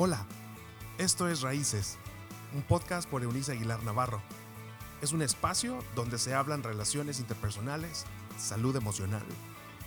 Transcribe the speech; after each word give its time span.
Hola, 0.00 0.24
esto 0.96 1.28
es 1.28 1.40
Raíces, 1.40 1.96
un 2.54 2.62
podcast 2.62 3.10
por 3.10 3.24
Eunice 3.24 3.50
Aguilar 3.50 3.82
Navarro. 3.82 4.22
Es 5.02 5.10
un 5.10 5.22
espacio 5.22 5.82
donde 5.96 6.20
se 6.20 6.34
hablan 6.34 6.62
relaciones 6.62 7.18
interpersonales, 7.18 8.04
salud 8.38 8.76
emocional, 8.76 9.24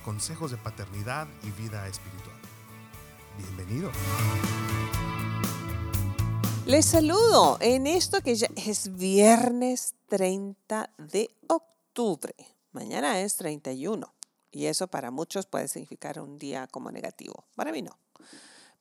consejos 0.04 0.52
de 0.52 0.58
paternidad 0.58 1.30
y 1.44 1.52
vida 1.52 1.88
espiritual. 1.88 2.36
Bienvenido. 3.38 3.90
Les 6.66 6.88
saludo 6.88 7.58
en 7.62 7.88
esto 7.88 8.20
que 8.20 8.36
ya 8.36 8.50
es 8.58 8.94
viernes 8.98 9.96
30 10.10 10.90
de 10.98 11.34
octubre. 11.48 12.36
Mañana 12.74 13.22
es 13.22 13.38
31 13.38 14.14
y 14.52 14.66
eso 14.66 14.88
para 14.88 15.10
muchos 15.10 15.46
puede 15.46 15.70
significar 15.70 16.20
un 16.20 16.38
día 16.38 16.68
como 16.68 16.92
negativo. 16.92 17.46
Para 17.56 17.72
mí 17.72 17.82
no. 17.82 17.98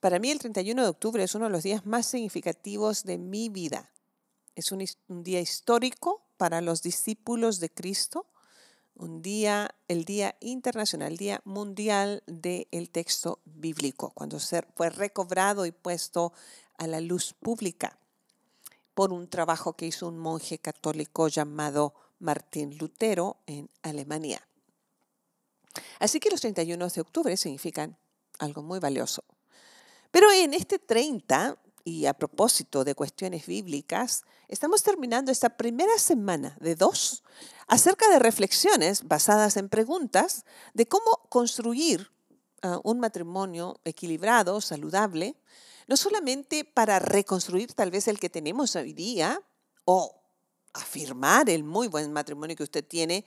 Para 0.01 0.17
mí 0.17 0.31
el 0.31 0.39
31 0.39 0.81
de 0.81 0.89
octubre 0.89 1.23
es 1.23 1.35
uno 1.35 1.45
de 1.45 1.51
los 1.51 1.61
días 1.61 1.85
más 1.85 2.07
significativos 2.07 3.03
de 3.03 3.19
mi 3.19 3.49
vida. 3.49 3.91
Es 4.55 4.71
un, 4.71 4.83
día 5.23 5.39
histórico 5.39 6.23
para 6.37 6.59
los 6.59 6.81
discípulos 6.81 7.59
de 7.59 7.69
Cristo, 7.69 8.25
un 8.95 9.21
día, 9.21 9.75
el 9.87 10.03
Día 10.03 10.35
Internacional, 10.39 11.11
el 11.11 11.17
Día 11.17 11.41
Mundial 11.45 12.23
del 12.25 12.89
Texto 12.89 13.39
Bíblico, 13.45 14.11
cuando 14.15 14.39
fue 14.39 14.89
recobrado 14.89 15.67
y 15.67 15.71
puesto 15.71 16.33
a 16.79 16.87
la 16.87 16.99
luz 16.99 17.33
pública 17.33 17.99
por 18.95 19.13
un 19.13 19.27
trabajo 19.27 19.73
que 19.73 19.85
hizo 19.85 20.07
un 20.07 20.17
monje 20.17 20.57
católico 20.57 21.27
llamado 21.27 21.93
Martín 22.17 22.75
Lutero 22.79 23.37
en 23.45 23.69
Alemania. 23.83 24.47
Así 25.99 26.19
que 26.19 26.31
los 26.31 26.41
31 26.41 26.89
de 26.89 27.01
octubre 27.01 27.37
significan 27.37 27.97
algo 28.39 28.63
muy 28.63 28.79
valioso. 28.79 29.23
Pero 30.11 30.31
en 30.31 30.53
este 30.53 30.77
30, 30.77 31.57
y 31.83 32.05
a 32.05 32.13
propósito 32.13 32.83
de 32.83 32.95
cuestiones 32.95 33.45
bíblicas, 33.45 34.23
estamos 34.47 34.83
terminando 34.83 35.31
esta 35.31 35.57
primera 35.57 35.97
semana 35.97 36.57
de 36.59 36.75
dos 36.75 37.23
acerca 37.67 38.09
de 38.09 38.19
reflexiones 38.19 39.07
basadas 39.07 39.57
en 39.57 39.69
preguntas 39.69 40.45
de 40.73 40.85
cómo 40.85 41.09
construir 41.29 42.11
uh, 42.63 42.79
un 42.83 42.99
matrimonio 42.99 43.79
equilibrado, 43.85 44.59
saludable, 44.61 45.35
no 45.87 45.97
solamente 45.97 46.65
para 46.65 46.99
reconstruir 46.99 47.73
tal 47.73 47.91
vez 47.91 48.07
el 48.07 48.19
que 48.19 48.29
tenemos 48.29 48.75
hoy 48.75 48.93
día 48.93 49.41
o 49.85 50.21
afirmar 50.73 51.49
el 51.49 51.63
muy 51.63 51.87
buen 51.87 52.13
matrimonio 52.13 52.55
que 52.55 52.63
usted 52.63 52.85
tiene 52.85 53.25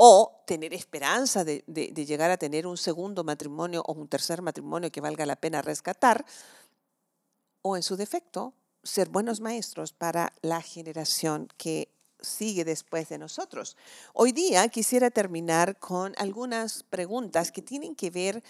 o 0.00 0.44
tener 0.46 0.72
esperanza 0.74 1.44
de, 1.44 1.64
llegar 2.06 2.30
a 2.30 2.36
tener 2.36 2.68
un 2.68 2.76
segundo 2.76 3.24
matrimonio 3.24 3.82
o 3.84 3.92
un 3.94 4.06
tercer 4.06 4.42
matrimonio 4.42 4.92
que 4.92 5.00
valga 5.00 5.26
la 5.26 5.34
pena 5.34 5.60
rescatar, 5.60 6.24
o 7.62 7.76
en 7.76 7.82
su 7.82 7.96
defecto, 7.96 8.54
ser 8.84 9.08
buenos 9.08 9.40
maestros 9.40 9.92
para 9.92 10.32
la 10.40 10.62
generación 10.62 11.48
que 11.56 11.88
sigue 12.20 12.64
después 12.64 13.08
de 13.08 13.18
nosotros. 13.18 13.76
Hoy 14.12 14.30
día 14.30 14.68
quisiera 14.68 15.10
terminar 15.10 15.80
con 15.80 16.14
algunas 16.16 16.84
preguntas 16.84 17.50
que 17.50 17.60
tienen 17.60 17.96
que 17.96 18.10
ver 18.10 18.44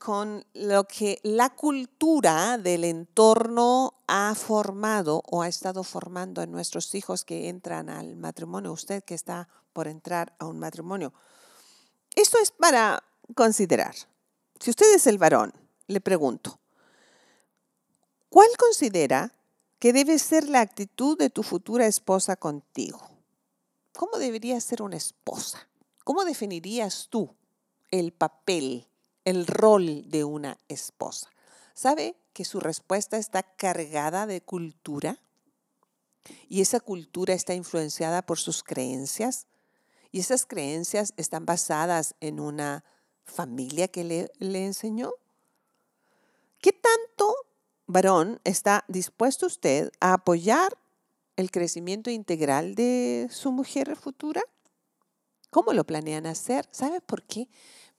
con 0.00 0.46
lo 0.54 0.88
que 0.88 1.20
la 1.22 1.50
cultura 1.50 2.56
del 2.56 2.84
entorno 2.84 4.00
ha 4.06 4.34
formado 4.34 5.22
o 5.30 5.42
ha 5.42 5.48
estado 5.48 5.84
formando 5.84 6.40
en 6.40 6.50
nuestros 6.50 6.94
hijos 6.94 7.22
que 7.22 7.50
entran 7.50 7.90
al 7.90 8.16
matrimonio, 8.16 8.72
usted 8.72 9.04
que 9.04 9.14
está 9.14 9.46
por 9.74 9.88
entrar 9.88 10.34
a 10.38 10.46
un 10.46 10.58
matrimonio. 10.58 11.12
Esto 12.16 12.38
es 12.42 12.50
para 12.50 13.04
considerar. 13.34 13.94
Si 14.58 14.70
usted 14.70 14.94
es 14.94 15.06
el 15.06 15.18
varón, 15.18 15.52
le 15.86 16.00
pregunto, 16.00 16.58
¿cuál 18.30 18.48
considera 18.58 19.34
que 19.78 19.92
debe 19.92 20.18
ser 20.18 20.48
la 20.48 20.62
actitud 20.62 21.18
de 21.18 21.28
tu 21.28 21.42
futura 21.42 21.86
esposa 21.86 22.36
contigo? 22.36 23.06
¿Cómo 23.92 24.16
debería 24.16 24.58
ser 24.62 24.80
una 24.80 24.96
esposa? 24.96 25.68
¿Cómo 26.04 26.24
definirías 26.24 27.08
tú 27.10 27.36
el 27.90 28.14
papel 28.14 28.86
el 29.24 29.46
rol 29.46 30.08
de 30.08 30.24
una 30.24 30.58
esposa. 30.68 31.30
¿Sabe 31.74 32.16
que 32.32 32.44
su 32.44 32.60
respuesta 32.60 33.16
está 33.16 33.42
cargada 33.42 34.26
de 34.26 34.40
cultura? 34.40 35.18
Y 36.48 36.60
esa 36.60 36.80
cultura 36.80 37.34
está 37.34 37.54
influenciada 37.54 38.22
por 38.22 38.38
sus 38.38 38.62
creencias. 38.62 39.46
Y 40.12 40.20
esas 40.20 40.44
creencias 40.46 41.14
están 41.16 41.46
basadas 41.46 42.14
en 42.20 42.40
una 42.40 42.84
familia 43.24 43.88
que 43.88 44.04
le, 44.04 44.64
enseñó. 44.64 45.12
¿Qué 46.60 46.72
tanto, 46.72 47.34
varón, 47.86 48.40
está 48.44 48.84
dispuesto 48.88 49.46
usted 49.46 49.90
a 50.00 50.14
apoyar 50.14 50.76
el 51.36 51.50
crecimiento 51.50 52.10
integral 52.10 52.74
de 52.74 53.28
su 53.30 53.52
mujer 53.52 53.96
futura? 53.96 54.42
¿Cómo 55.50 55.72
lo 55.72 55.84
planean 55.84 56.26
hacer? 56.26 56.68
¿Sabe 56.70 57.00
por 57.00 57.22
qué? 57.22 57.48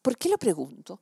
¿Por 0.02 0.18
qué 0.18 0.30
lo 0.30 0.38
pregunto? 0.38 1.02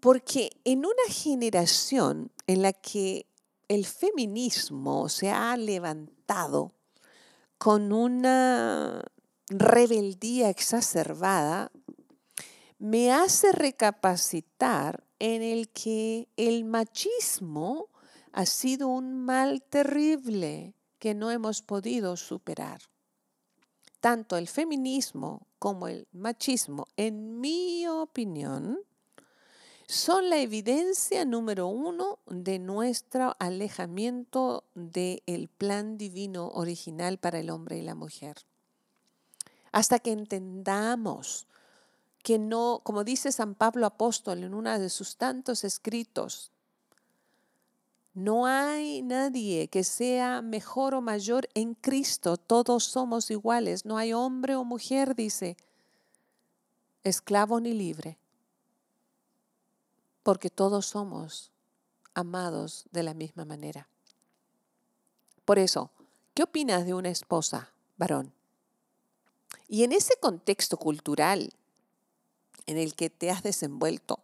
Porque 0.00 0.50
en 0.64 0.80
una 0.80 1.08
generación 1.08 2.30
en 2.46 2.62
la 2.62 2.72
que 2.72 3.26
el 3.68 3.86
feminismo 3.86 5.08
se 5.08 5.30
ha 5.30 5.56
levantado 5.56 6.72
con 7.58 7.92
una 7.92 9.02
rebeldía 9.48 10.50
exacerbada, 10.50 11.70
me 12.78 13.12
hace 13.12 13.52
recapacitar 13.52 15.04
en 15.18 15.42
el 15.42 15.70
que 15.70 16.28
el 16.36 16.64
machismo 16.64 17.88
ha 18.32 18.46
sido 18.46 18.88
un 18.88 19.24
mal 19.24 19.62
terrible 19.62 20.74
que 20.98 21.14
no 21.14 21.30
hemos 21.30 21.62
podido 21.62 22.16
superar. 22.16 22.80
Tanto 24.00 24.36
el 24.36 24.48
feminismo 24.48 25.46
como 25.64 25.88
el 25.88 26.06
machismo, 26.12 26.88
en 26.98 27.40
mi 27.40 27.86
opinión, 27.86 28.80
son 29.86 30.28
la 30.28 30.36
evidencia 30.36 31.24
número 31.24 31.68
uno 31.68 32.18
de 32.26 32.58
nuestro 32.58 33.34
alejamiento 33.38 34.64
del 34.74 35.48
plan 35.48 35.96
divino 35.96 36.48
original 36.48 37.16
para 37.16 37.38
el 37.38 37.48
hombre 37.48 37.78
y 37.78 37.80
la 37.80 37.94
mujer. 37.94 38.44
Hasta 39.72 40.00
que 40.00 40.12
entendamos 40.12 41.48
que 42.22 42.38
no, 42.38 42.82
como 42.84 43.02
dice 43.02 43.32
San 43.32 43.54
Pablo 43.54 43.86
Apóstol 43.86 44.44
en 44.44 44.52
uno 44.52 44.78
de 44.78 44.90
sus 44.90 45.16
tantos 45.16 45.64
escritos, 45.64 46.52
no 48.14 48.46
hay 48.46 49.02
nadie 49.02 49.68
que 49.68 49.84
sea 49.84 50.40
mejor 50.40 50.94
o 50.94 51.00
mayor 51.00 51.48
en 51.54 51.74
Cristo, 51.74 52.36
todos 52.36 52.84
somos 52.84 53.30
iguales, 53.30 53.84
no 53.84 53.98
hay 53.98 54.12
hombre 54.12 54.56
o 54.56 54.64
mujer, 54.64 55.14
dice, 55.14 55.56
esclavo 57.02 57.60
ni 57.60 57.74
libre 57.74 58.18
porque 60.24 60.50
todos 60.50 60.86
somos 60.86 61.52
amados 62.14 62.86
de 62.90 63.04
la 63.04 63.14
misma 63.14 63.44
manera. 63.44 63.88
Por 65.44 65.58
eso, 65.58 65.90
¿qué 66.32 66.42
opinas 66.42 66.86
de 66.86 66.94
una 66.94 67.10
esposa, 67.10 67.72
varón? 67.98 68.32
Y 69.68 69.84
en 69.84 69.92
ese 69.92 70.14
contexto 70.20 70.78
cultural 70.78 71.52
en 72.66 72.78
el 72.78 72.94
que 72.94 73.10
te 73.10 73.30
has 73.30 73.42
desenvuelto, 73.42 74.20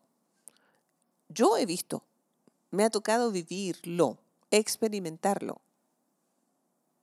yo 1.29 1.59
he 1.59 1.67
visto, 1.67 2.03
me 2.71 2.85
ha 2.85 2.91
tocado 2.91 3.31
vivirlo, 3.31 4.19
experimentarlo, 4.51 5.61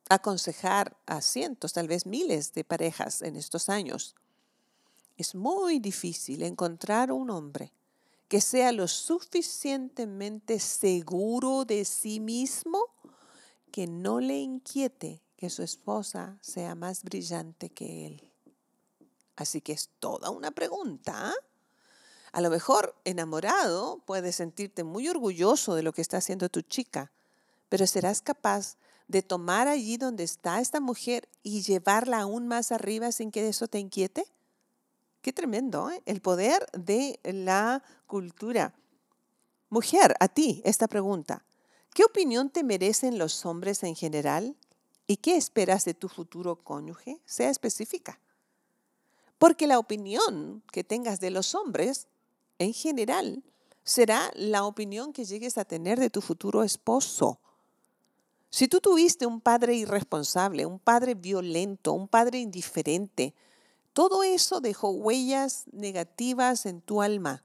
aconsejar 0.10 0.98
a 1.06 1.22
cientos, 1.22 1.74
tal 1.74 1.88
vez 1.88 2.06
miles 2.06 2.54
de 2.54 2.64
parejas 2.64 3.22
en 3.22 3.36
estos 3.36 3.70
años. 3.70 4.16
Es 5.18 5.36
muy 5.36 5.80
difícil 5.80 6.44
encontrar 6.44 7.12
un 7.12 7.30
hombre 7.30 7.74
que 8.28 8.42
sea 8.42 8.72
lo 8.72 8.88
suficientemente 8.88 10.60
seguro 10.60 11.66
de 11.66 11.86
sí 11.86 12.20
mismo 12.20 12.86
que 13.72 13.88
no 13.88 14.20
le 14.20 14.38
inquiete 14.38 15.22
que 15.36 15.50
su 15.50 15.64
esposa 15.64 16.38
sea 16.42 16.76
más 16.76 17.04
brillante 17.04 17.70
que 17.70 18.08
él. 18.08 18.32
Así 19.36 19.62
que 19.62 19.72
es 19.72 19.90
toda 20.00 20.32
una 20.32 20.52
pregunta. 20.52 21.30
¿ah? 21.30 21.47
A 22.32 22.42
lo 22.42 22.50
mejor 22.50 22.96
enamorado 23.04 24.02
puedes 24.06 24.36
sentirte 24.36 24.84
muy 24.84 25.08
orgulloso 25.08 25.76
de 25.76 25.84
lo 25.84 25.94
que 25.94 26.02
está 26.02 26.18
haciendo 26.18 26.50
tu 26.50 26.62
chica, 26.62 27.12
pero 27.70 27.88
serás 27.88 28.22
capaz 28.22 28.78
de 29.08 29.22
tomar 29.22 29.68
allí 29.68 29.98
donde 29.98 30.24
está 30.24 30.60
esta 30.60 30.80
mujer 30.80 31.30
y 31.42 31.62
llevarla 31.62 32.22
aún 32.22 32.48
más 32.48 32.72
arriba 32.72 33.12
sin 33.12 33.32
que 33.32 33.48
eso 33.48 33.68
te 33.68 33.80
inquiete? 33.80 34.26
Qué 35.22 35.34
tremendo, 35.34 35.90
¿eh? 35.90 36.02
el 36.06 36.22
poder 36.22 36.66
de 36.74 37.20
la 37.24 37.84
cultura. 38.06 38.74
Mujer, 39.70 40.16
a 40.20 40.28
ti 40.28 40.62
esta 40.66 40.88
pregunta. 40.88 41.44
¿Qué 41.94 42.04
opinión 42.04 42.50
te 42.50 42.64
merecen 42.64 43.18
los 43.18 43.46
hombres 43.46 43.84
en 43.84 43.96
general? 43.96 44.56
¿Y 45.08 45.18
qué 45.18 45.38
esperas 45.38 45.86
de 45.86 45.94
tu 45.94 46.10
futuro 46.10 46.58
cónyuge? 46.64 47.20
Sea 47.26 47.50
específica. 47.50 48.20
Porque 49.38 49.68
la 49.68 49.80
opinión 49.80 50.64
que 50.72 50.84
tengas 50.84 51.20
de 51.20 51.32
los 51.32 51.56
hombres 51.56 52.08
en 52.60 52.74
general 52.74 53.44
será 53.84 54.32
la 54.36 54.66
opinión 54.66 55.14
que 55.14 55.26
llegues 55.26 55.58
a 55.58 55.66
tener 55.66 56.00
de 56.00 56.10
tu 56.10 56.22
futuro 56.22 56.64
esposo. 56.64 57.40
Si 58.50 58.68
tú 58.68 58.80
tuviste 58.80 59.26
un 59.26 59.42
padre 59.42 59.76
irresponsable, 59.76 60.66
un 60.66 60.80
padre 60.80 61.16
violento, 61.16 61.94
un 61.94 62.08
padre 62.08 62.40
indiferente, 62.40 63.34
todo 63.94 64.24
eso 64.24 64.62
dejó 64.62 64.90
huellas 64.90 65.66
negativas 65.72 66.66
en 66.66 66.82
tu 66.82 67.02
alma. 67.02 67.44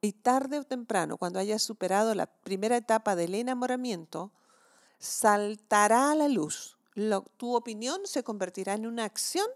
Y 0.00 0.12
tarde 0.12 0.58
o 0.58 0.64
temprano, 0.64 1.16
cuando 1.16 1.38
hayas 1.38 1.62
superado 1.62 2.14
la 2.14 2.26
primera 2.26 2.76
etapa 2.76 3.16
del 3.16 3.34
enamoramiento, 3.34 4.32
saltará 4.98 6.10
a 6.10 6.14
la 6.14 6.28
luz. 6.28 6.76
tu 7.36 7.54
opinión 7.56 8.00
se 8.04 8.22
convertirá 8.22 8.74
en 8.74 8.86
una 8.86 9.04
acción 9.04 9.46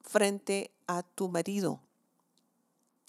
frente 0.00 0.70
a 0.86 1.02
tu 1.02 1.28
marido. 1.28 1.80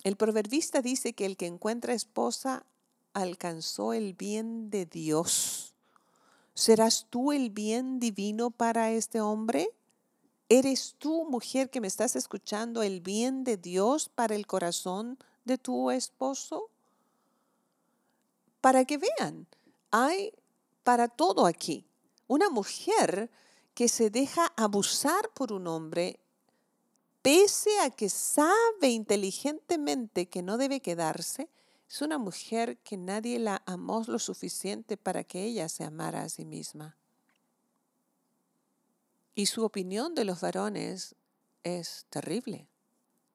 El 0.03 0.15
proverbista 0.15 0.81
dice 0.81 1.13
que 1.13 1.25
el 1.25 1.35
que 1.35 1.45
encuentra 1.45 1.93
esposa 1.93 2.65
alcanzó 3.13 3.93
el 3.93 4.13
bien 4.13 4.69
de 4.69 4.85
Dios. 4.85 5.73
¿Serás 6.53 7.07
tú 7.09 7.31
el 7.31 7.49
bien 7.49 7.99
divino 7.99 8.51
para 8.51 8.91
este 8.91 9.21
hombre? 9.21 9.69
¿Eres 10.47 10.95
tú, 10.97 11.25
mujer 11.29 11.69
que 11.69 11.81
me 11.81 11.87
estás 11.87 12.15
escuchando, 12.15 12.81
el 12.81 13.01
bien 13.01 13.43
de 13.43 13.57
Dios 13.57 14.09
para 14.09 14.35
el 14.35 14.47
corazón 14.47 15.17
de 15.45 15.57
tu 15.57 15.91
esposo? 15.91 16.69
Para 18.61 18.85
que 18.85 18.97
vean, 18.97 19.47
hay 19.91 20.33
para 20.83 21.07
todo 21.07 21.45
aquí. 21.45 21.85
Una 22.27 22.49
mujer 22.49 23.29
que 23.73 23.87
se 23.87 24.09
deja 24.09 24.51
abusar 24.57 25.29
por 25.33 25.53
un 25.53 25.67
hombre, 25.67 26.19
pese 27.21 27.79
a 27.81 27.89
que 27.89 28.09
sabe 28.09 28.89
inteligentemente 28.89 30.27
que 30.29 30.41
no 30.41 30.57
debe 30.57 30.81
quedarse, 30.81 31.49
es 31.89 32.01
una 32.01 32.17
mujer 32.17 32.77
que 32.79 32.97
nadie 32.97 33.39
la 33.39 33.63
amó 33.65 34.03
lo 34.07 34.19
suficiente 34.19 34.95
para 34.95 35.23
que 35.23 35.43
ella 35.43 35.67
se 35.69 35.83
amara 35.83 36.23
a 36.23 36.29
sí 36.29 36.45
misma. 36.45 36.97
Y 39.33 39.47
su 39.47 39.63
opinión 39.63 40.15
de 40.15 40.25
los 40.25 40.41
varones 40.41 41.15
es 41.63 42.05
terrible. 42.09 42.67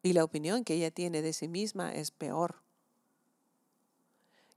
Y 0.03 0.13
la 0.13 0.23
opinión 0.23 0.65
que 0.65 0.75
ella 0.75 0.91
tiene 0.91 1.23
de 1.23 1.33
sí 1.33 1.49
misma 1.49 1.95
es 1.95 2.11
peor. 2.11 2.63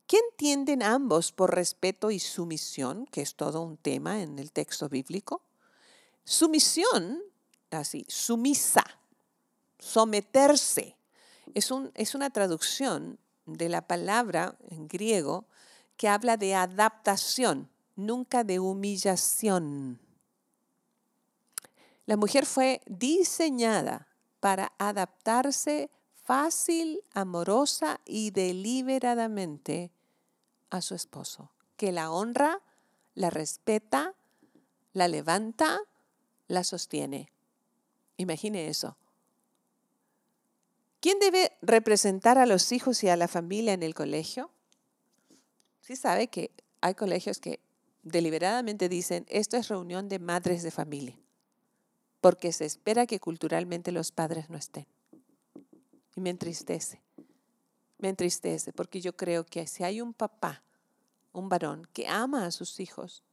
¿Qué 0.07 0.17
entienden 0.31 0.83
ambos 0.83 1.31
por 1.31 1.55
respeto 1.55 2.11
y 2.11 2.19
sumisión, 2.19 3.05
que 3.07 3.21
es 3.21 3.35
todo 3.35 3.61
un 3.61 3.77
tema 3.77 4.21
en 4.21 4.39
el 4.39 4.51
texto 4.51 4.89
bíblico? 4.89 5.41
Sumisión, 6.23 7.21
así, 7.71 8.05
sumisa, 8.07 8.83
someterse, 9.79 10.97
es, 11.53 11.71
un, 11.71 11.91
es 11.95 12.15
una 12.15 12.29
traducción 12.29 13.19
de 13.45 13.69
la 13.69 13.87
palabra 13.87 14.57
en 14.69 14.87
griego 14.87 15.45
que 15.95 16.07
habla 16.07 16.37
de 16.37 16.55
adaptación, 16.55 17.69
nunca 17.95 18.43
de 18.43 18.59
humillación. 18.59 19.99
La 22.05 22.17
mujer 22.17 22.45
fue 22.45 22.81
diseñada 22.85 24.07
para 24.39 24.71
adaptarse 24.77 25.89
fácil, 26.23 27.01
amorosa 27.13 27.99
y 28.05 28.31
deliberadamente 28.31 29.91
a 30.69 30.81
su 30.81 30.95
esposo, 30.95 31.51
que 31.75 31.91
la 31.91 32.11
honra, 32.11 32.61
la 33.15 33.29
respeta, 33.29 34.13
la 34.93 35.07
levanta, 35.07 35.79
la 36.47 36.63
sostiene. 36.63 37.31
Imagine 38.17 38.67
eso. 38.67 38.97
¿Quién 40.99 41.19
debe 41.19 41.51
representar 41.61 42.37
a 42.37 42.47
los 42.47 42.71
hijos 42.71 43.03
y 43.03 43.09
a 43.09 43.15
la 43.15 43.27
familia 43.27 43.73
en 43.73 43.83
el 43.83 43.93
colegio? 43.93 44.49
Sí 45.81 45.95
sabe 45.95 46.27
que 46.27 46.51
hay 46.81 46.95
colegios 46.95 47.39
que 47.39 47.59
deliberadamente 48.01 48.89
dicen, 48.89 49.25
esto 49.29 49.57
es 49.57 49.67
reunión 49.67 50.09
de 50.09 50.19
madres 50.19 50.63
de 50.63 50.71
familia, 50.71 51.19
porque 52.19 52.51
se 52.51 52.65
espera 52.65 53.05
que 53.05 53.19
culturalmente 53.19 53.91
los 53.91 54.11
padres 54.11 54.49
no 54.49 54.57
estén. 54.57 54.87
Y 56.15 56.21
me 56.21 56.31
entristece, 56.31 57.03
me 57.99 58.09
entristece, 58.09 58.73
porque 58.73 58.99
yo 58.99 59.15
creo 59.15 59.45
que 59.45 59.67
si 59.67 59.83
hay 59.83 60.01
un 60.01 60.13
papá, 60.13 60.63
un 61.31 61.47
varón 61.47 61.87
que 61.93 62.07
ama 62.07 62.47
a 62.47 62.51
sus 62.51 62.79
hijos, 62.79 63.23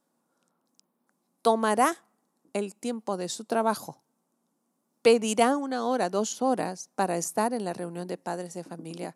tomará 1.40 2.04
el 2.52 2.74
tiempo 2.76 3.16
de 3.16 3.30
su 3.30 3.44
trabajo 3.44 4.03
pedirá 5.04 5.58
una 5.58 5.84
hora, 5.84 6.08
dos 6.08 6.40
horas 6.40 6.88
para 6.94 7.18
estar 7.18 7.52
en 7.52 7.66
la 7.66 7.74
reunión 7.74 8.08
de 8.08 8.16
padres 8.16 8.54
de 8.54 8.64
familia 8.64 9.12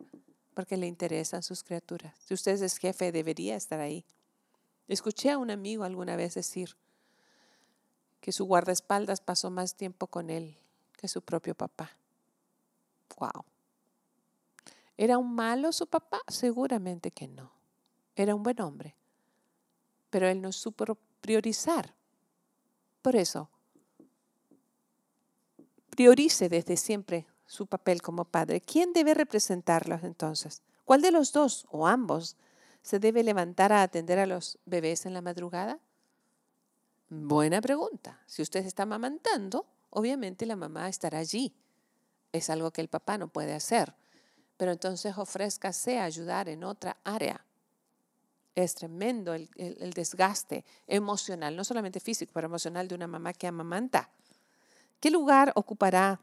porque 0.53 0.77
le 0.77 0.85
interesan 0.85 1.41
sus 1.41 1.63
criaturas. 1.63 2.15
Si 2.23 2.35
usted 2.35 2.61
es 2.61 2.77
jefe, 2.77 3.11
debería 3.11 3.55
estar 3.55 3.79
ahí. 3.79 4.05
Escuché 4.87 5.31
a 5.31 5.39
un 5.39 5.49
amigo 5.49 5.83
alguna 5.83 6.15
vez 6.15 6.35
decir 6.35 6.77
que 8.21 8.31
su 8.31 8.45
guardaespaldas 8.45 9.19
pasó 9.19 9.49
más 9.49 9.73
tiempo 9.73 10.05
con 10.05 10.29
él 10.29 10.59
que 10.95 11.07
su 11.07 11.23
propio 11.23 11.55
papá. 11.55 11.89
Wow. 13.17 13.43
¿Era 14.95 15.17
un 15.17 15.33
malo 15.33 15.71
su 15.71 15.87
papá? 15.87 16.21
Seguramente 16.27 17.09
que 17.09 17.27
no. 17.27 17.51
Era 18.15 18.35
un 18.35 18.43
buen 18.43 18.61
hombre. 18.61 18.95
Pero 20.11 20.27
él 20.27 20.39
no 20.39 20.51
supo 20.51 20.99
priorizar. 21.19 21.95
Por 23.01 23.15
eso, 23.15 23.49
priorice 25.99 26.47
desde 26.47 26.77
siempre 26.77 27.27
su 27.45 27.67
papel 27.67 28.01
como 28.01 28.23
padre. 28.23 28.61
¿Quién 28.61 28.93
debe 28.93 29.13
representarlos 29.13 30.01
entonces? 30.05 30.61
¿Cuál 30.85 31.01
de 31.01 31.11
los 31.11 31.33
dos 31.33 31.67
o 31.71 31.87
ambos 31.87 32.37
se 32.81 32.99
debe 32.99 33.21
levantar 33.21 33.73
a 33.73 33.81
atender 33.81 34.17
a 34.17 34.25
los 34.25 34.59
bebés 34.63 35.05
en 35.05 35.13
la 35.13 35.21
madrugada? 35.21 35.77
Buena 37.09 37.59
pregunta. 37.59 38.17
Si 38.27 38.41
usted 38.41 38.65
está 38.65 38.83
amamantando, 38.83 39.65
obviamente 39.89 40.45
la 40.45 40.55
mamá 40.55 40.87
estará 40.87 41.19
allí. 41.19 41.53
Es 42.31 42.49
algo 42.49 42.71
que 42.71 42.79
el 42.79 42.87
papá 42.87 43.17
no 43.17 43.27
puede 43.27 43.53
hacer. 43.53 43.93
Pero 44.55 44.71
entonces 44.71 45.17
ofrézcase 45.17 45.99
a 45.99 46.05
ayudar 46.05 46.47
en 46.47 46.63
otra 46.63 46.95
área. 47.03 47.45
Es 48.55 48.73
tremendo 48.73 49.33
el, 49.33 49.49
el 49.57 49.91
desgaste 49.91 50.63
emocional, 50.87 51.57
no 51.57 51.65
solamente 51.65 51.99
físico, 51.99 52.31
pero 52.33 52.47
emocional 52.47 52.87
de 52.87 52.95
una 52.95 53.07
mamá 53.07 53.33
que 53.33 53.47
amamanta. 53.47 54.09
¿Qué 54.99 55.11
lugar 55.11 55.53
ocupará 55.55 56.19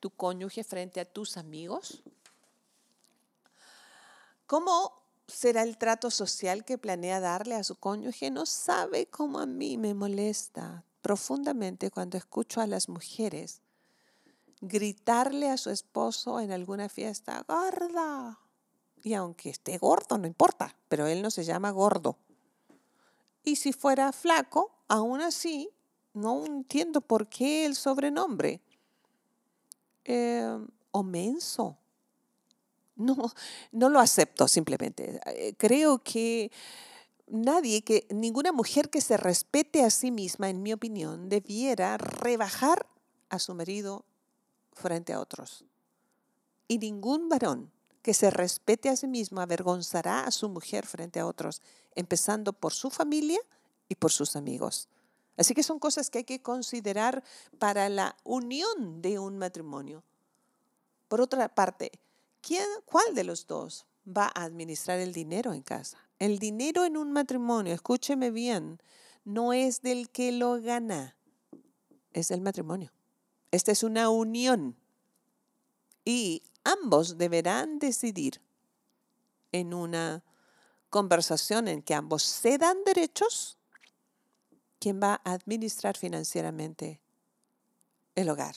tu 0.00 0.10
cónyuge 0.10 0.64
frente 0.64 1.00
a 1.00 1.04
tus 1.04 1.36
amigos? 1.36 2.02
¿Cómo 4.46 4.94
será 5.26 5.62
el 5.62 5.76
trato 5.76 6.10
social 6.10 6.64
que 6.64 6.78
planea 6.78 7.20
darle 7.20 7.54
a 7.54 7.64
su 7.64 7.76
cónyuge? 7.76 8.30
No 8.30 8.46
sabe 8.46 9.06
cómo 9.06 9.40
a 9.40 9.46
mí 9.46 9.76
me 9.76 9.92
molesta 9.92 10.84
profundamente 11.02 11.90
cuando 11.90 12.16
escucho 12.16 12.62
a 12.62 12.66
las 12.66 12.88
mujeres 12.88 13.60
gritarle 14.60 15.50
a 15.50 15.58
su 15.58 15.70
esposo 15.70 16.40
en 16.40 16.50
alguna 16.50 16.88
fiesta, 16.88 17.44
gorda. 17.46 18.38
Y 19.02 19.14
aunque 19.14 19.50
esté 19.50 19.76
gordo, 19.76 20.16
no 20.16 20.26
importa, 20.26 20.74
pero 20.88 21.06
él 21.06 21.20
no 21.22 21.30
se 21.30 21.44
llama 21.44 21.70
gordo. 21.70 22.16
Y 23.44 23.56
si 23.56 23.72
fuera 23.72 24.12
flaco, 24.12 24.72
aún 24.88 25.20
así 25.20 25.70
no 26.20 26.44
entiendo 26.44 27.00
por 27.00 27.28
qué 27.28 27.64
el 27.64 27.74
sobrenombre. 27.74 28.60
Eh. 30.04 30.58
No, 32.96 33.16
no 33.70 33.88
lo 33.88 34.00
acepto 34.00 34.48
simplemente. 34.48 35.20
Eh, 35.26 35.54
creo 35.56 36.02
que 36.02 36.50
nadie, 37.28 37.82
que 37.82 38.06
ninguna 38.10 38.50
mujer 38.50 38.90
que 38.90 39.00
se 39.00 39.16
respete 39.16 39.84
a 39.84 39.90
sí 39.90 40.10
misma, 40.10 40.50
en 40.50 40.62
mi 40.62 40.72
opinión, 40.72 41.28
debiera 41.28 41.96
rebajar 41.96 42.86
a 43.28 43.38
su 43.38 43.54
marido 43.54 44.04
frente 44.72 45.12
a 45.12 45.20
otros. 45.20 45.64
Y 46.66 46.78
ningún 46.78 47.28
varón 47.28 47.70
que 48.02 48.14
se 48.14 48.30
respete 48.30 48.88
a 48.88 48.96
sí 48.96 49.06
mismo 49.06 49.40
avergonzará 49.40 50.24
a 50.24 50.30
su 50.30 50.48
mujer 50.48 50.86
frente 50.86 51.20
a 51.20 51.26
otros, 51.26 51.62
empezando 51.94 52.52
por 52.52 52.72
su 52.72 52.90
familia 52.90 53.40
y 53.88 53.94
por 53.94 54.10
sus 54.10 54.34
amigos. 54.34 54.88
Así 55.38 55.54
que 55.54 55.62
son 55.62 55.78
cosas 55.78 56.10
que 56.10 56.18
hay 56.18 56.24
que 56.24 56.42
considerar 56.42 57.22
para 57.58 57.88
la 57.88 58.16
unión 58.24 59.00
de 59.00 59.20
un 59.20 59.38
matrimonio. 59.38 60.02
Por 61.06 61.20
otra 61.20 61.48
parte, 61.48 61.92
¿quién, 62.40 62.66
¿cuál 62.84 63.14
de 63.14 63.22
los 63.22 63.46
dos 63.46 63.86
va 64.04 64.26
a 64.34 64.42
administrar 64.42 64.98
el 64.98 65.12
dinero 65.12 65.54
en 65.54 65.62
casa? 65.62 65.98
El 66.18 66.40
dinero 66.40 66.84
en 66.84 66.96
un 66.96 67.12
matrimonio, 67.12 67.72
escúcheme 67.72 68.32
bien, 68.32 68.82
no 69.24 69.52
es 69.52 69.80
del 69.80 70.10
que 70.10 70.32
lo 70.32 70.60
gana, 70.60 71.16
es 72.12 72.28
del 72.28 72.40
matrimonio. 72.40 72.92
Esta 73.52 73.70
es 73.70 73.84
una 73.84 74.10
unión 74.10 74.76
y 76.04 76.42
ambos 76.64 77.16
deberán 77.16 77.78
decidir 77.78 78.42
en 79.52 79.72
una 79.72 80.24
conversación 80.90 81.68
en 81.68 81.82
que 81.82 81.94
ambos 81.94 82.24
se 82.24 82.58
dan 82.58 82.82
derechos 82.84 83.57
quien 84.78 85.00
va 85.00 85.20
a 85.24 85.32
administrar 85.32 85.96
financieramente 85.96 87.00
el 88.14 88.28
hogar. 88.28 88.54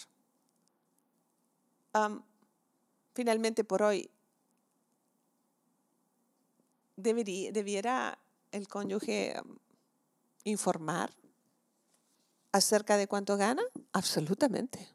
finalmente, 3.13 3.63
por 3.63 3.83
hoy, 3.83 4.09
debería, 6.95 7.51
debiera 7.51 8.17
el 8.51 8.67
cónyuge 8.67 9.35
informar 10.43 11.13
acerca 12.51 12.97
de 12.97 13.07
cuánto 13.07 13.37
gana? 13.37 13.63
Absolutamente. 13.93 14.89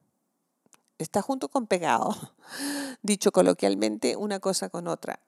Está 0.98 1.20
junto 1.20 1.48
con 1.48 1.66
pegado, 1.66 2.14
dicho 3.02 3.30
coloquialmente, 3.32 4.16
una 4.16 4.40
cosa 4.40 4.70
con 4.70 4.88
otra. 4.88 5.20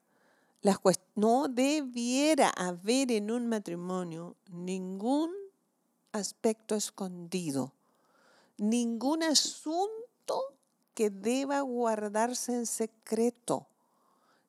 no 1.15 1.47
debiera 1.47 2.49
haber 2.49 3.11
en 3.11 3.31
un 3.31 3.47
matrimonio 3.47 4.35
ningún 4.49 5.31
aspecto 6.11 6.75
escondido, 6.75 7.73
ningún 8.57 9.23
asunto 9.23 10.55
que 10.93 11.09
deba 11.09 11.61
guardarse 11.61 12.53
en 12.53 12.65
secreto. 12.65 13.67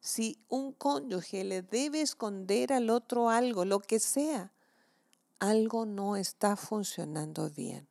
Si 0.01 0.39
un 0.49 0.73
cónyuge 0.73 1.45
le 1.45 1.63
debe 1.63 2.01
esconder 2.01 2.73
al 2.73 2.91
otro 2.91 3.29
algo, 3.29 3.65
lo 3.65 3.81
que 3.81 4.01
sea, 4.01 4.53
algo 5.39 5.87
no 5.87 6.17
está 6.17 6.57
funcionando 6.57 7.51
bien. 7.51 7.89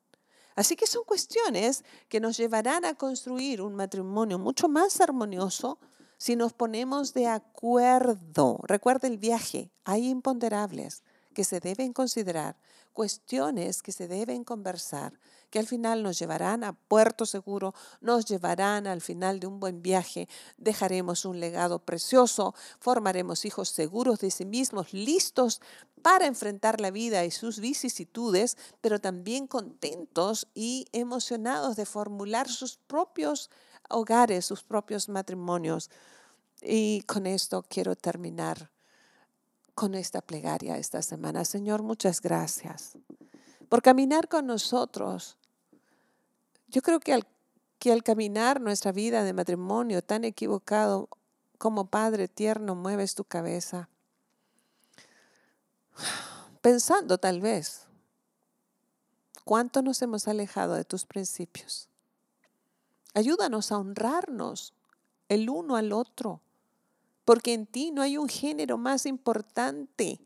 Así 0.56 0.76
que 0.76 0.88
son 0.88 1.04
cuestiones 1.06 1.86
que 2.10 2.20
nos 2.20 2.36
llevarán 2.36 2.84
a 2.84 2.96
construir 2.96 3.62
un 3.62 3.76
matrimonio 3.76 4.38
mucho 4.38 4.68
más 4.68 5.00
armonioso 5.00 5.80
si 6.18 6.36
nos 6.36 6.52
ponemos 6.52 7.14
de 7.14 7.28
acuerdo. 7.28 8.60
Recuerda 8.64 9.08
el 9.08 9.18
viaje, 9.18 9.72
hay 9.86 10.10
imponderables 10.10 11.04
que 11.34 11.44
se 11.44 11.60
deben 11.60 11.94
considerar, 11.94 12.58
cuestiones 12.94 13.82
que 13.82 13.92
se 13.92 14.08
deben 14.08 14.44
conversar, 14.44 15.20
que 15.50 15.60
al 15.60 15.68
final 15.68 16.04
nos 16.04 16.20
llevarán 16.20 16.64
a 16.64 16.74
puerto 16.74 17.26
seguro, 17.26 17.74
nos 18.02 18.26
llevarán 18.26 18.88
al 18.88 19.02
final 19.02 19.40
de 19.40 19.48
un 19.48 19.60
buen 19.60 19.82
viaje, 19.82 20.28
dejaremos 20.58 21.26
un 21.26 21.40
legado 21.40 21.80
precioso, 21.80 22.54
formaremos 22.80 23.46
hijos 23.46 23.70
seguros 23.70 24.20
de 24.20 24.32
sí 24.32 24.46
mismos, 24.46 24.94
listos 24.94 25.62
para 26.02 26.26
enfrentar 26.26 26.82
la 26.82 26.92
vida 26.92 27.26
y 27.26 27.32
sus 27.32 27.60
vicisitudes, 27.60 28.58
pero 28.82 29.00
también 29.00 29.48
contentos 29.48 30.48
y 30.54 30.86
emocionados 30.92 31.76
de 31.76 31.86
formular 31.86 32.50
sus 32.50 32.78
propios 32.78 33.50
hogares, 33.90 34.46
sus 34.46 34.64
propios 34.64 35.10
matrimonios. 35.10 35.90
Y 36.62 37.02
con 37.04 37.26
esto 37.26 37.64
quiero 37.68 37.96
terminar 37.96 38.70
con 39.80 39.96
esta 39.96 40.20
plegaria 40.20 40.78
esta 40.78 41.02
semana. 41.02 41.46
Señor, 41.46 41.84
muchas 41.84 42.20
gracias 42.20 42.98
por 43.70 43.82
caminar 43.82 44.28
con 44.28 44.46
nosotros. 44.46 45.38
Yo 46.68 46.82
creo 46.82 47.00
que 47.00 47.14
al, 47.14 47.26
que 47.80 47.94
al 47.94 48.04
caminar 48.04 48.60
nuestra 48.60 48.92
vida 48.92 49.24
de 49.24 49.32
matrimonio 49.32 50.02
tan 50.02 50.26
equivocado, 50.26 51.08
como 51.58 51.86
Padre 51.86 52.28
tierno, 52.28 52.76
mueves 52.76 53.16
tu 53.16 53.24
cabeza, 53.24 53.88
pensando 56.62 57.18
tal 57.18 57.40
vez 57.40 57.88
cuánto 59.46 59.82
nos 59.82 60.02
hemos 60.02 60.28
alejado 60.28 60.74
de 60.74 60.84
tus 60.84 61.06
principios. 61.06 61.88
Ayúdanos 63.14 63.72
a 63.72 63.78
honrarnos 63.78 64.74
el 65.30 65.50
uno 65.50 65.78
al 65.78 65.94
otro 65.94 66.42
porque 67.30 67.54
en 67.54 67.68
ti 67.68 67.92
no 67.92 68.02
hay 68.02 68.18
un 68.18 68.28
género 68.28 68.80
más 68.80 69.06
importante. 69.06 70.20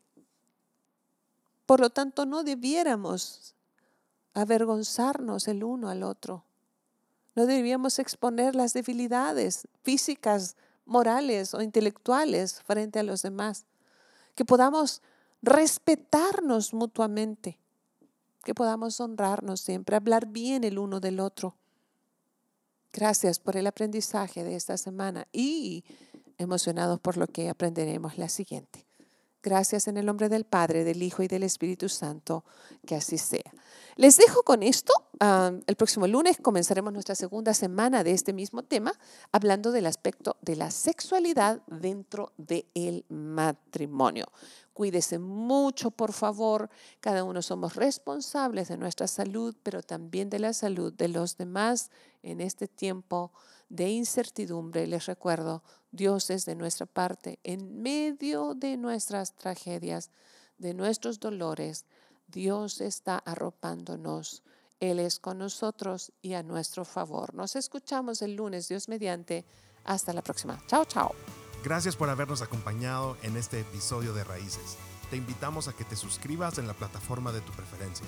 Por 1.65 1.81
lo 1.81 1.89
tanto, 1.89 2.25
no 2.25 2.45
debiéramos 2.45 3.55
avergonzarnos 4.33 5.49
el 5.49 5.65
uno 5.65 5.89
al 5.89 6.01
otro. 6.03 6.45
No 7.35 7.45
debíamos 7.45 7.99
exponer 7.99 8.55
las 8.55 8.71
debilidades 8.71 9.67
físicas, 9.81 10.55
morales 10.85 11.53
o 11.53 11.61
intelectuales 11.61 12.61
frente 12.61 12.99
a 12.99 13.03
los 13.03 13.21
demás. 13.21 13.65
Que 14.33 14.45
podamos 14.45 15.01
respetarnos 15.41 16.73
mutuamente. 16.73 17.59
Que 18.45 18.55
podamos 18.55 19.01
honrarnos 19.01 19.59
siempre, 19.59 19.97
hablar 19.97 20.27
bien 20.27 20.63
el 20.63 20.79
uno 20.79 21.01
del 21.01 21.19
otro. 21.19 21.57
Gracias 22.93 23.39
por 23.39 23.57
el 23.57 23.67
aprendizaje 23.67 24.45
de 24.45 24.55
esta 24.55 24.77
semana 24.77 25.27
y 25.33 25.83
emocionados 26.43 26.99
por 26.99 27.17
lo 27.17 27.27
que 27.27 27.49
aprenderemos 27.49 28.17
la 28.17 28.29
siguiente. 28.29 28.85
Gracias 29.43 29.89
en 29.89 29.97
el 29.97 30.05
nombre 30.05 30.29
del 30.29 30.45
Padre, 30.45 30.85
del 30.85 31.03
Hijo 31.03 31.21
y 31.21 31.27
del 31.27 31.43
Espíritu 31.43 31.89
Santo, 31.89 32.45
que 32.85 32.95
así 32.95 33.17
sea. 33.17 33.51
Les 33.97 34.15
dejo 34.15 34.43
con 34.43 34.63
esto. 34.63 34.93
el 35.19 35.75
próximo 35.75 36.07
lunes 36.07 36.37
comenzaremos 36.41 36.93
nuestra 36.93 37.13
segunda 37.13 37.53
semana 37.53 38.05
de 38.05 38.11
este 38.11 38.31
mismo 38.31 38.63
tema, 38.63 38.93
hablando 39.33 39.73
del 39.73 39.85
aspecto 39.85 40.37
de 40.41 40.55
la 40.55 40.71
sexualidad 40.71 41.61
dentro 41.67 42.31
del 42.37 43.03
matrimonio. 43.09 44.27
Cuídese 44.73 45.19
mucho, 45.19 45.91
por 45.91 46.13
favor. 46.13 46.69
Cada 47.01 47.25
uno 47.25 47.41
somos 47.41 47.75
responsables 47.75 48.69
de 48.69 48.77
nuestra 48.77 49.07
salud, 49.07 49.55
pero 49.61 49.83
también 49.83 50.29
de 50.29 50.39
la 50.39 50.53
salud 50.53 50.93
de 50.93 51.09
los 51.09 51.37
demás 51.37 51.91
en 52.23 52.39
este 52.39 52.69
tiempo 52.69 53.33
de 53.67 53.89
incertidumbre. 53.89 54.87
Les 54.87 55.05
recuerdo, 55.05 55.63
Dios 55.93 56.31
es 56.31 56.45
de 56.45 56.55
nuestra 56.55 56.87
parte 56.87 57.39
en 57.43 57.83
medio 57.83 58.55
de 58.55 58.77
nuestras 58.77 59.35
tragedias, 59.35 60.09
de 60.57 60.73
nuestros 60.73 61.19
dolores. 61.19 61.85
Dios 62.27 62.81
está 62.81 63.19
arropándonos. 63.19 64.41
Él 64.79 64.99
es 64.99 65.19
con 65.19 65.37
nosotros 65.37 66.11
y 66.23 66.33
a 66.33 66.41
nuestro 66.41 66.83
favor. 66.83 67.35
Nos 67.35 67.55
escuchamos 67.55 68.23
el 68.23 68.35
lunes, 68.35 68.67
Dios 68.67 68.89
mediante. 68.89 69.45
Hasta 69.83 70.13
la 70.13 70.23
próxima. 70.23 70.59
Chao, 70.65 70.83
chao. 70.85 71.11
Gracias 71.63 71.95
por 71.95 72.09
habernos 72.09 72.41
acompañado 72.41 73.15
en 73.21 73.37
este 73.37 73.59
episodio 73.59 74.13
de 74.13 74.23
Raíces. 74.23 74.77
Te 75.11 75.17
invitamos 75.17 75.67
a 75.67 75.73
que 75.73 75.83
te 75.83 75.95
suscribas 75.95 76.57
en 76.57 76.65
la 76.65 76.73
plataforma 76.73 77.31
de 77.31 77.41
tu 77.41 77.51
preferencia 77.51 78.07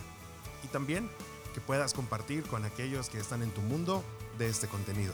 y 0.64 0.68
también 0.70 1.08
que 1.54 1.62
puedas 1.62 1.94
compartir 1.94 2.44
con 2.46 2.66
aquellos 2.66 3.10
que 3.10 3.20
están 3.20 3.44
en 3.44 3.52
tu 3.52 3.62
mundo 3.62 4.04
de 4.40 4.48
este 4.48 4.68
contenido. 4.68 5.14